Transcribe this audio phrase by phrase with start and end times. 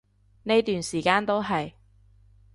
[0.45, 1.73] 呢段時間都係